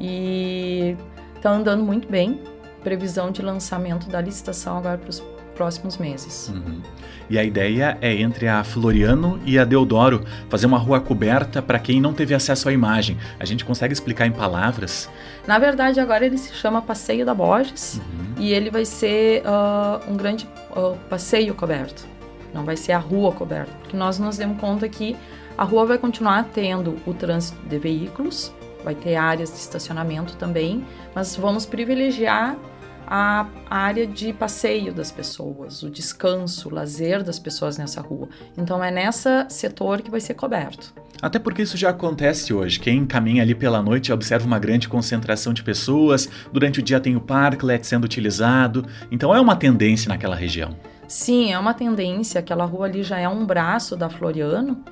e 0.00 0.96
está 1.34 1.50
andando 1.50 1.82
muito 1.82 2.08
bem. 2.08 2.40
Previsão 2.82 3.30
de 3.30 3.42
lançamento 3.42 4.08
da 4.08 4.20
licitação 4.20 4.78
agora 4.78 4.96
para 4.96 5.10
os 5.10 5.20
próximos 5.56 5.96
meses. 5.96 6.52
Uhum. 6.54 6.80
E 7.28 7.38
a 7.38 7.42
ideia 7.42 7.98
é 8.00 8.14
entre 8.14 8.46
a 8.46 8.62
Floriano 8.62 9.40
e 9.44 9.58
a 9.58 9.64
Deodoro 9.64 10.24
fazer 10.48 10.66
uma 10.66 10.78
rua 10.78 11.00
coberta 11.00 11.60
para 11.60 11.78
quem 11.78 12.00
não 12.00 12.12
teve 12.12 12.34
acesso 12.34 12.68
à 12.68 12.72
imagem. 12.72 13.16
A 13.40 13.44
gente 13.44 13.64
consegue 13.64 13.92
explicar 13.92 14.26
em 14.26 14.32
palavras? 14.32 15.10
Na 15.46 15.58
verdade, 15.58 15.98
agora 15.98 16.24
ele 16.24 16.38
se 16.38 16.54
chama 16.54 16.80
Passeio 16.80 17.26
da 17.26 17.34
Borges 17.34 18.00
uhum. 18.00 18.34
e 18.42 18.52
ele 18.52 18.70
vai 18.70 18.84
ser 18.84 19.42
uh, 19.42 20.10
um 20.10 20.16
grande 20.16 20.46
uh, 20.76 20.96
passeio 21.08 21.54
coberto 21.54 22.16
não 22.56 22.64
vai 22.64 22.76
ser 22.76 22.92
a 22.92 22.98
rua 22.98 23.32
coberta, 23.32 23.72
porque 23.82 23.96
nós 23.96 24.18
nos 24.18 24.38
demos 24.38 24.58
conta 24.58 24.88
que 24.88 25.14
a 25.56 25.64
rua 25.64 25.84
vai 25.84 25.98
continuar 25.98 26.44
tendo 26.52 26.96
o 27.06 27.12
trânsito 27.12 27.58
de 27.66 27.78
veículos, 27.78 28.52
vai 28.82 28.94
ter 28.94 29.16
áreas 29.16 29.50
de 29.50 29.58
estacionamento 29.58 30.36
também, 30.36 30.84
mas 31.14 31.36
vamos 31.36 31.66
privilegiar 31.66 32.56
a 33.06 33.46
área 33.70 34.06
de 34.06 34.32
passeio 34.32 34.92
das 34.92 35.12
pessoas, 35.12 35.82
o 35.82 35.90
descanso, 35.90 36.68
o 36.68 36.74
lazer 36.74 37.22
das 37.22 37.38
pessoas 37.38 37.78
nessa 37.78 38.00
rua. 38.00 38.28
Então 38.56 38.82
é 38.82 38.90
nessa 38.90 39.46
setor 39.48 40.02
que 40.02 40.10
vai 40.10 40.20
ser 40.20 40.34
coberto. 40.34 40.92
Até 41.22 41.38
porque 41.38 41.62
isso 41.62 41.76
já 41.76 41.90
acontece 41.90 42.52
hoje. 42.52 42.78
Quem 42.78 43.06
caminha 43.06 43.42
ali 43.42 43.54
pela 43.54 43.82
noite 43.82 44.12
observa 44.12 44.46
uma 44.46 44.58
grande 44.58 44.88
concentração 44.88 45.52
de 45.52 45.62
pessoas, 45.62 46.28
durante 46.52 46.80
o 46.80 46.82
dia 46.82 47.00
tem 47.00 47.16
o 47.16 47.20
parklet 47.20 47.86
sendo 47.86 48.04
utilizado, 48.04 48.84
então 49.10 49.34
é 49.34 49.40
uma 49.40 49.56
tendência 49.56 50.08
naquela 50.08 50.36
região. 50.36 50.76
Sim, 51.08 51.52
é 51.52 51.58
uma 51.58 51.72
tendência. 51.72 52.40
Aquela 52.40 52.64
rua 52.64 52.86
ali 52.86 53.02
já 53.02 53.18
é 53.18 53.28
um 53.28 53.46
braço 53.46 53.96
da 53.96 54.10
Floriano. 54.10 54.84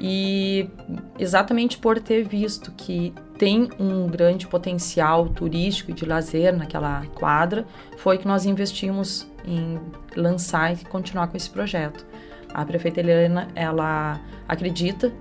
E 0.00 0.70
exatamente 1.18 1.76
por 1.76 2.00
ter 2.00 2.26
visto 2.26 2.72
que 2.72 3.12
tem 3.38 3.68
um 3.78 4.06
grande 4.06 4.46
potencial 4.46 5.28
turístico 5.28 5.90
e 5.90 5.94
de 5.94 6.06
lazer 6.06 6.56
naquela 6.56 7.04
quadra, 7.14 7.66
foi 7.98 8.16
que 8.16 8.26
nós 8.26 8.46
investimos 8.46 9.26
em 9.44 9.78
lançar 10.16 10.72
e 10.72 10.84
continuar 10.86 11.28
com 11.28 11.36
esse 11.36 11.50
projeto. 11.50 12.06
A 12.52 12.64
prefeita 12.64 13.00
Helena, 13.00 13.48
ela 13.54 14.18
acredita 14.48 15.12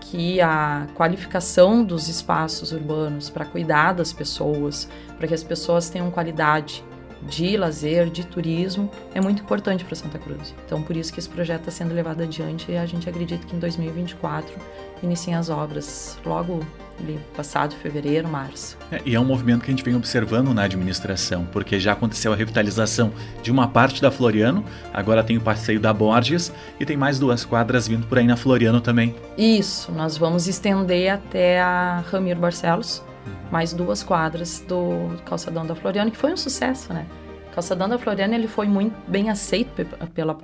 que 0.00 0.40
a 0.40 0.86
qualificação 0.94 1.82
dos 1.82 2.08
espaços 2.08 2.72
urbanos 2.72 3.30
para 3.30 3.44
cuidar 3.44 3.92
das 3.92 4.12
pessoas, 4.12 4.88
para 5.16 5.26
que 5.26 5.34
as 5.34 5.42
pessoas 5.42 5.88
tenham 5.88 6.10
qualidade 6.10 6.84
de 7.28 7.56
lazer, 7.56 8.08
de 8.08 8.24
turismo, 8.26 8.90
é 9.14 9.20
muito 9.20 9.42
importante 9.42 9.84
para 9.84 9.94
Santa 9.94 10.18
Cruz. 10.18 10.54
Então, 10.64 10.82
por 10.82 10.96
isso 10.96 11.12
que 11.12 11.18
esse 11.18 11.28
projeto 11.28 11.60
está 11.60 11.70
sendo 11.70 11.94
levado 11.94 12.22
adiante 12.22 12.70
e 12.70 12.76
a 12.76 12.86
gente 12.86 13.08
acredita 13.08 13.46
que 13.46 13.54
em 13.54 13.58
2024 13.58 14.54
iniciem 15.02 15.34
as 15.34 15.50
obras 15.50 16.18
logo 16.24 16.64
ali, 16.98 17.18
passado 17.36 17.74
fevereiro, 17.74 18.26
março. 18.26 18.76
É, 18.90 19.00
e 19.04 19.14
é 19.14 19.20
um 19.20 19.24
movimento 19.24 19.62
que 19.64 19.70
a 19.70 19.74
gente 19.74 19.84
vem 19.84 19.94
observando 19.94 20.54
na 20.54 20.62
administração, 20.62 21.46
porque 21.52 21.78
já 21.78 21.92
aconteceu 21.92 22.32
a 22.32 22.36
revitalização 22.36 23.12
de 23.42 23.50
uma 23.50 23.68
parte 23.68 24.00
da 24.00 24.10
Floriano, 24.10 24.64
agora 24.92 25.22
tem 25.22 25.36
o 25.36 25.40
passeio 25.40 25.78
da 25.78 25.92
Borges 25.92 26.52
e 26.80 26.86
tem 26.86 26.96
mais 26.96 27.18
duas 27.18 27.44
quadras 27.44 27.86
vindo 27.86 28.06
por 28.06 28.18
aí 28.18 28.26
na 28.26 28.36
Floriano 28.36 28.80
também. 28.80 29.14
Isso, 29.36 29.92
nós 29.92 30.16
vamos 30.16 30.46
estender 30.48 31.12
até 31.12 31.60
a 31.60 32.02
Ramiro 32.10 32.40
Barcelos, 32.40 33.02
mais 33.50 33.72
duas 33.72 34.02
quadras 34.02 34.64
do 34.66 35.16
calçadão 35.24 35.66
da 35.66 35.74
Floriano, 35.74 36.10
que 36.10 36.16
foi 36.16 36.32
um 36.32 36.36
sucesso, 36.36 36.92
né? 36.92 37.06
O 37.50 37.54
calçadão 37.54 37.88
da 37.88 37.98
Floriano 37.98 38.34
ele 38.34 38.48
foi 38.48 38.66
muito 38.66 38.94
bem 39.08 39.30
aceito 39.30 39.84
pela 40.14 40.36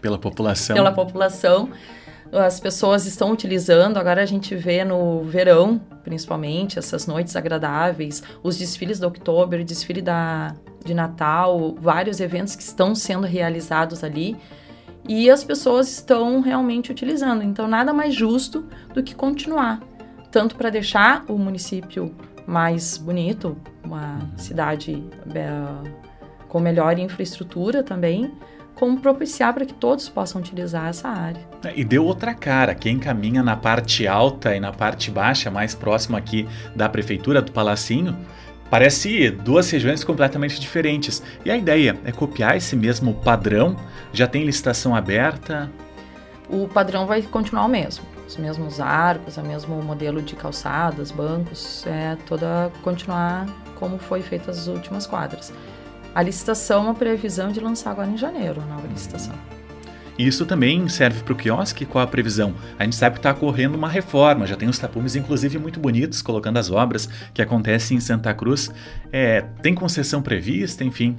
pela 0.00 0.18
população. 0.18 0.74
Pela 0.74 0.92
população. 0.92 1.70
As 2.32 2.60
pessoas 2.60 3.06
estão 3.06 3.32
utilizando, 3.32 3.96
agora 3.96 4.22
a 4.22 4.26
gente 4.26 4.54
vê 4.54 4.84
no 4.84 5.24
verão, 5.24 5.80
principalmente, 6.04 6.78
essas 6.78 7.06
noites 7.06 7.34
agradáveis, 7.34 8.22
os 8.42 8.56
desfiles 8.56 9.00
do 9.00 9.04
outubro, 9.04 9.64
desfile 9.64 10.00
da, 10.00 10.54
de 10.84 10.94
Natal, 10.94 11.74
vários 11.80 12.20
eventos 12.20 12.54
que 12.54 12.62
estão 12.62 12.94
sendo 12.94 13.26
realizados 13.26 14.04
ali 14.04 14.36
e 15.08 15.28
as 15.28 15.42
pessoas 15.42 15.90
estão 15.90 16.40
realmente 16.40 16.92
utilizando. 16.92 17.42
Então, 17.42 17.66
nada 17.66 17.92
mais 17.92 18.14
justo 18.14 18.64
do 18.94 19.02
que 19.02 19.14
continuar 19.14 19.80
tanto 20.30 20.56
para 20.56 20.70
deixar 20.70 21.24
o 21.28 21.36
município 21.36 22.14
mais 22.46 22.96
bonito, 22.96 23.56
uma 23.84 24.18
cidade 24.36 25.02
é, 25.34 25.88
com 26.48 26.60
melhor 26.60 26.98
infraestrutura 26.98 27.82
também, 27.82 28.32
como 28.74 28.98
propiciar 28.98 29.52
para 29.52 29.66
que 29.66 29.74
todos 29.74 30.08
possam 30.08 30.40
utilizar 30.40 30.88
essa 30.88 31.08
área. 31.08 31.40
É, 31.64 31.72
e 31.78 31.84
deu 31.84 32.04
outra 32.04 32.34
cara. 32.34 32.74
Quem 32.74 32.98
caminha 32.98 33.42
na 33.42 33.56
parte 33.56 34.06
alta 34.06 34.56
e 34.56 34.60
na 34.60 34.72
parte 34.72 35.10
baixa, 35.10 35.50
mais 35.50 35.74
próximo 35.74 36.16
aqui 36.16 36.48
da 36.74 36.88
prefeitura 36.88 37.42
do 37.42 37.52
Palacinho, 37.52 38.16
parece 38.70 39.30
duas 39.30 39.70
regiões 39.70 40.02
completamente 40.02 40.58
diferentes. 40.58 41.22
E 41.44 41.50
a 41.50 41.56
ideia 41.56 41.98
é 42.04 42.10
copiar 42.10 42.56
esse 42.56 42.74
mesmo 42.74 43.14
padrão. 43.14 43.76
Já 44.12 44.26
tem 44.26 44.44
licitação 44.44 44.96
aberta? 44.96 45.70
O 46.48 46.66
padrão 46.66 47.06
vai 47.06 47.20
continuar 47.22 47.66
o 47.66 47.68
mesmo 47.68 48.19
os 48.30 48.36
mesmos 48.36 48.80
arcos, 48.80 49.36
o 49.36 49.42
mesmo 49.42 49.82
modelo 49.82 50.22
de 50.22 50.36
calçadas, 50.36 51.10
bancos, 51.10 51.84
é 51.86 52.16
toda 52.26 52.70
continuar 52.82 53.46
como 53.74 53.98
foi 53.98 54.22
feita 54.22 54.52
as 54.52 54.68
últimas 54.68 55.04
quadras. 55.04 55.52
A 56.14 56.22
licitação, 56.22 56.88
a 56.88 56.94
previsão 56.94 57.50
de 57.50 57.58
lançar 57.58 57.90
agora 57.90 58.08
em 58.08 58.16
janeiro, 58.16 58.60
a 58.60 58.64
nova 58.66 58.86
licitação. 58.86 59.34
Isso 60.16 60.44
também 60.44 60.88
serve 60.88 61.22
para 61.22 61.32
o 61.32 61.36
quiosque? 61.36 61.86
Qual 61.86 62.04
a 62.04 62.06
previsão? 62.06 62.54
A 62.78 62.84
gente 62.84 62.94
sabe 62.94 63.14
que 63.14 63.20
está 63.20 63.32
ocorrendo 63.32 63.76
uma 63.76 63.88
reforma, 63.88 64.46
já 64.46 64.54
tem 64.54 64.68
os 64.68 64.78
tapumes, 64.78 65.16
inclusive, 65.16 65.58
muito 65.58 65.80
bonitos, 65.80 66.22
colocando 66.22 66.58
as 66.58 66.70
obras 66.70 67.08
que 67.32 67.42
acontecem 67.42 67.96
em 67.96 68.00
Santa 68.00 68.32
Cruz. 68.34 68.70
É, 69.10 69.40
tem 69.62 69.74
concessão 69.74 70.20
prevista, 70.20 70.84
enfim? 70.84 71.16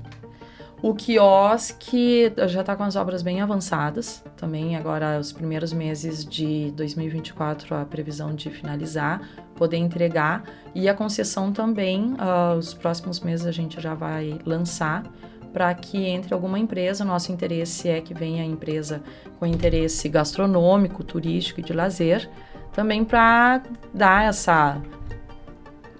O 0.81 0.95
quiosque 0.95 2.33
já 2.47 2.61
está 2.61 2.75
com 2.75 2.81
as 2.81 2.95
obras 2.95 3.21
bem 3.21 3.39
avançadas. 3.39 4.23
Também 4.35 4.75
agora 4.75 5.19
os 5.19 5.31
primeiros 5.31 5.71
meses 5.71 6.25
de 6.25 6.71
2024 6.71 7.75
a 7.75 7.85
previsão 7.85 8.33
de 8.33 8.49
finalizar, 8.49 9.21
poder 9.55 9.77
entregar 9.77 10.43
e 10.73 10.89
a 10.89 10.93
concessão 10.95 11.51
também. 11.53 12.13
Uh, 12.13 12.57
os 12.57 12.73
próximos 12.73 13.19
meses 13.19 13.45
a 13.45 13.51
gente 13.51 13.79
já 13.79 13.93
vai 13.93 14.39
lançar 14.43 15.03
para 15.53 15.71
que 15.75 16.03
entre 16.03 16.33
alguma 16.33 16.57
empresa. 16.57 17.05
Nosso 17.05 17.31
interesse 17.31 17.87
é 17.87 18.01
que 18.01 18.15
venha 18.15 18.41
a 18.41 18.45
empresa 18.45 19.03
com 19.37 19.45
interesse 19.45 20.09
gastronômico, 20.09 21.03
turístico 21.03 21.59
e 21.59 21.63
de 21.63 21.73
lazer, 21.73 22.27
também 22.73 23.05
para 23.05 23.61
dar 23.93 24.25
essa 24.25 24.81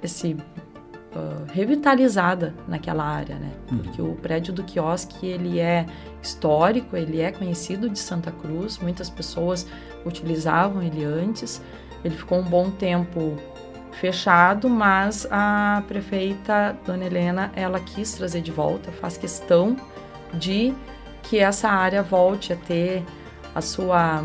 esse 0.02 0.36
uh, 1.16 1.46
revitalizada 1.52 2.54
naquela 2.68 3.04
área, 3.04 3.36
né? 3.36 3.52
Uhum. 3.72 3.78
Porque 3.80 4.02
o 4.02 4.16
prédio 4.16 4.54
do 4.54 4.64
quiosque 4.64 5.26
ele 5.26 5.60
é 5.60 5.86
histórico, 6.22 6.96
ele 6.96 7.22
é 7.22 7.32
conhecido 7.32 7.90
de 7.90 8.00
Santa 8.00 8.32
Cruz, 8.32 8.78
muitas 8.78 9.10
pessoas 9.10 9.68
utilizavam 10.06 10.82
ele 10.82 11.04
antes. 11.04 11.62
Ele 12.04 12.16
ficou 12.16 12.40
um 12.40 12.44
bom 12.44 12.72
tempo 12.72 13.38
fechado, 13.92 14.70
mas 14.70 15.28
a 15.30 15.84
prefeita 15.88 16.76
Dona 16.86 17.06
Helena, 17.06 17.52
ela 17.56 17.80
quis 17.80 18.14
trazer 18.14 18.42
de 18.42 18.52
volta, 18.52 18.92
faz 18.92 19.18
questão 19.18 19.76
de 20.34 20.74
que 21.24 21.40
essa 21.40 21.70
área 21.70 22.02
volte 22.02 22.54
a 22.54 22.56
ter 22.56 23.04
a 23.54 23.62
sua 23.62 24.24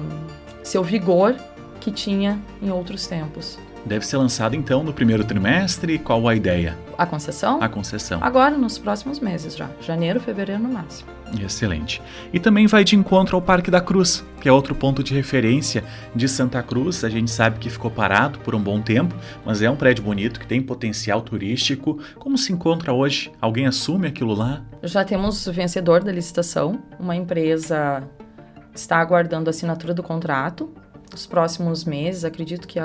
seu 0.62 0.82
vigor 0.82 1.36
que 1.80 1.90
tinha 1.90 2.40
em 2.60 2.70
outros 2.70 3.06
tempos. 3.06 3.58
Deve 3.86 4.04
ser 4.04 4.16
lançado 4.16 4.56
então 4.56 4.82
no 4.82 4.92
primeiro 4.92 5.24
trimestre. 5.24 5.96
Qual 5.96 6.26
a 6.26 6.34
ideia? 6.34 6.76
A 6.98 7.06
concessão? 7.06 7.62
A 7.62 7.68
concessão. 7.68 8.18
Agora, 8.20 8.58
nos 8.58 8.78
próximos 8.78 9.20
meses 9.20 9.56
já. 9.56 9.70
Janeiro, 9.80 10.18
fevereiro 10.18 10.60
no 10.60 10.68
máximo. 10.68 11.08
Excelente. 11.40 12.02
E 12.32 12.40
também 12.40 12.66
vai 12.66 12.82
de 12.82 12.96
encontro 12.96 13.36
ao 13.36 13.42
Parque 13.42 13.70
da 13.70 13.80
Cruz, 13.80 14.24
que 14.40 14.48
é 14.48 14.52
outro 14.52 14.74
ponto 14.74 15.04
de 15.04 15.14
referência 15.14 15.84
de 16.14 16.28
Santa 16.28 16.60
Cruz. 16.64 17.04
A 17.04 17.08
gente 17.08 17.30
sabe 17.30 17.60
que 17.60 17.70
ficou 17.70 17.90
parado 17.90 18.40
por 18.40 18.56
um 18.56 18.60
bom 18.60 18.80
tempo, 18.80 19.14
mas 19.44 19.62
é 19.62 19.70
um 19.70 19.76
prédio 19.76 20.02
bonito 20.02 20.40
que 20.40 20.46
tem 20.46 20.60
potencial 20.60 21.22
turístico. 21.22 22.00
Como 22.18 22.36
se 22.36 22.52
encontra 22.52 22.92
hoje? 22.92 23.30
Alguém 23.40 23.68
assume 23.68 24.08
aquilo 24.08 24.34
lá? 24.34 24.62
Já 24.82 25.04
temos 25.04 25.46
o 25.46 25.52
vencedor 25.52 26.02
da 26.02 26.10
licitação. 26.10 26.82
Uma 26.98 27.14
empresa 27.14 28.02
está 28.74 28.98
aguardando 28.98 29.48
a 29.48 29.50
assinatura 29.50 29.94
do 29.94 30.02
contrato 30.02 30.72
os 31.14 31.26
próximos 31.26 31.84
meses, 31.84 32.24
acredito 32.24 32.66
que 32.66 32.78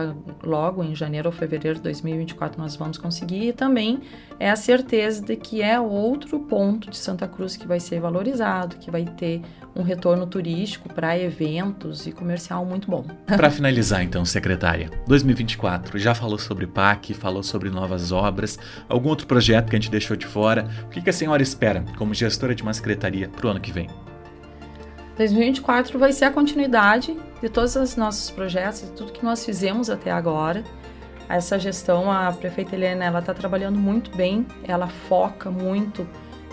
logo 0.44 0.84
em 0.84 0.96
janeiro 0.96 1.30
ou 1.30 1.34
fevereiro 1.34 1.78
de 1.78 1.84
2024 1.84 2.62
nós 2.62 2.76
vamos 2.76 2.98
conseguir, 2.98 3.50
e 3.50 3.54
também 3.54 4.02
é 4.40 4.50
a 4.50 4.56
certeza 4.56 5.22
de 5.22 5.36
que 5.36 5.62
é 5.62 5.80
outro 5.80 6.40
ponto 6.40 6.90
de 6.90 6.98
Santa 6.98 7.28
Cruz 7.28 7.56
que 7.56 7.68
vai 7.68 7.80
ser 7.80 8.00
valorizado, 8.00 8.78
que 8.78 8.92
vai 8.92 9.06
ter 9.06 9.42
um 9.76 9.84
retorno 9.84 10.28
turístico 10.28 10.90
para 10.94 11.18
eventos 11.18 12.06
e 12.06 12.12
comercial 12.12 12.66
muito 12.66 12.90
bom. 12.90 13.06
Para 13.26 13.50
finalizar, 13.50 14.04
então, 14.04 14.26
secretária, 14.26 14.90
2024 15.08 15.98
já 15.98 16.14
falou 16.14 16.38
sobre 16.38 16.68
PAC, 16.68 17.14
falou 17.14 17.44
sobre 17.44 17.70
novas 17.70 18.12
obras, 18.12 18.60
algum 18.90 19.10
outro 19.10 19.28
projeto 19.28 19.70
que 19.70 19.76
a 19.76 19.80
gente 19.80 19.92
deixou 19.92 20.18
de 20.18 20.26
fora? 20.26 20.68
O 20.86 20.90
que 20.90 21.10
a 21.10 21.14
senhora 21.14 21.42
espera 21.42 21.86
como 21.98 22.14
gestora 22.14 22.54
de 22.54 22.64
uma 22.64 22.74
secretaria 22.74 23.30
para 23.30 23.48
o 23.48 23.50
ano 23.50 23.60
que 23.60 23.72
vem? 23.72 23.88
2024 25.18 26.00
vai 26.00 26.14
ser 26.14 26.26
a 26.26 26.32
continuidade 26.32 27.18
de 27.42 27.50
todos 27.50 27.76
os 27.76 27.96
nossos 27.96 28.30
projetos, 28.32 28.82
de 28.82 28.92
tudo 28.92 29.12
que 29.12 29.24
nós 29.24 29.44
fizemos 29.46 29.90
até 29.90 30.12
agora. 30.12 30.64
Essa 31.28 31.58
gestão, 31.58 32.12
a 32.12 32.32
prefeita 32.32 32.76
Helena, 32.76 33.06
ela 33.06 33.20
está 33.20 33.34
trabalhando 33.34 33.78
muito 33.78 34.16
bem, 34.16 34.46
ela 34.64 34.88
foca 34.88 35.50
muito 35.50 36.08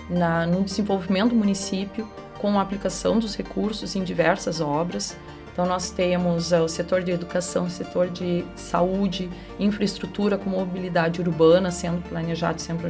na, 0.09 0.47
no 0.47 0.63
desenvolvimento 0.63 1.31
do 1.31 1.37
município 1.37 2.09
com 2.39 2.59
a 2.59 2.63
aplicação 2.63 3.19
dos 3.19 3.37
recursos 3.37 3.97
em 3.97 4.05
diversas 4.05 4.61
obras. 4.61 5.17
Então, 5.53 5.67
nós 5.67 5.91
temos 5.91 6.53
uh, 6.53 6.63
o 6.63 6.69
setor 6.69 7.03
de 7.03 7.11
educação, 7.11 7.69
setor 7.69 8.09
de 8.09 8.45
saúde, 8.55 9.29
infraestrutura 9.59 10.39
com 10.39 10.51
mobilidade 10.51 11.21
urbana 11.21 11.73
sendo 11.73 12.01
planejado, 12.09 12.61
sendo, 12.61 12.83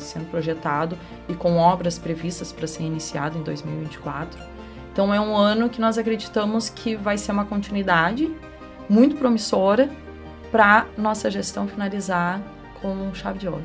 sendo 0.00 0.28
projetado 0.28 0.98
e 1.28 1.34
com 1.34 1.56
obras 1.56 2.00
previstas 2.00 2.50
para 2.50 2.66
ser 2.66 2.82
iniciado 2.82 3.38
em 3.38 3.42
2024. 3.44 4.55
Então 4.96 5.12
é 5.12 5.20
um 5.20 5.36
ano 5.36 5.68
que 5.68 5.78
nós 5.78 5.98
acreditamos 5.98 6.70
que 6.70 6.96
vai 6.96 7.18
ser 7.18 7.30
uma 7.30 7.44
continuidade 7.44 8.32
muito 8.88 9.14
promissora 9.16 9.90
para 10.50 10.86
nossa 10.96 11.30
gestão 11.30 11.68
finalizar 11.68 12.40
com 12.80 13.12
chave 13.12 13.38
de 13.38 13.46
ouro. 13.46 13.62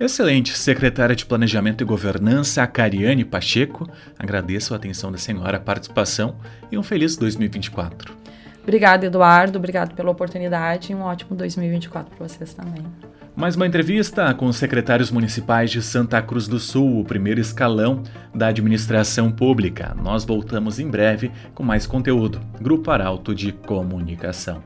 Excelente, 0.00 0.58
secretária 0.58 1.14
de 1.14 1.24
Planejamento 1.24 1.82
e 1.82 1.86
Governança, 1.86 2.66
Cariane 2.66 3.24
Pacheco. 3.24 3.88
Agradeço 4.18 4.74
a 4.74 4.78
atenção 4.78 5.12
da 5.12 5.18
senhora, 5.18 5.58
a 5.58 5.60
participação 5.60 6.34
e 6.72 6.76
um 6.76 6.82
feliz 6.82 7.16
2024. 7.16 8.16
Obrigada, 8.60 9.06
Eduardo. 9.06 9.58
Obrigado 9.58 9.94
pela 9.94 10.10
oportunidade 10.10 10.90
e 10.90 10.94
um 10.96 11.02
ótimo 11.02 11.36
2024 11.36 12.16
para 12.16 12.26
vocês 12.26 12.52
também. 12.52 12.84
Mais 13.38 13.54
uma 13.54 13.68
entrevista 13.68 14.34
com 14.34 14.46
os 14.46 14.56
secretários 14.56 15.12
municipais 15.12 15.70
de 15.70 15.80
Santa 15.80 16.20
Cruz 16.20 16.48
do 16.48 16.58
Sul, 16.58 16.98
o 16.98 17.04
primeiro 17.04 17.40
escalão 17.40 18.02
da 18.34 18.48
administração 18.48 19.30
pública. 19.30 19.94
Nós 20.02 20.24
voltamos 20.24 20.80
em 20.80 20.88
breve 20.88 21.30
com 21.54 21.62
mais 21.62 21.86
conteúdo. 21.86 22.40
Grupo 22.60 22.90
Arauto 22.90 23.32
de 23.32 23.52
Comunicação. 23.52 24.60